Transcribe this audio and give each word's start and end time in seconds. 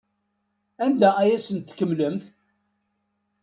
Anda 0.83 1.09
ay 1.21 1.29
asen-tkemmlemt? 1.35 2.23